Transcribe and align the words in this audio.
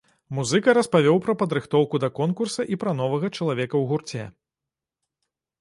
Музыка 0.35 0.69
распавёў 0.77 1.19
пра 1.27 1.35
падрыхтоўку 1.41 2.01
да 2.03 2.09
конкурса 2.21 2.61
і 2.77 2.79
пра 2.85 2.95
новага 3.03 3.31
чалавека 3.37 3.71
ў 3.71 3.83
гурце. 3.93 4.23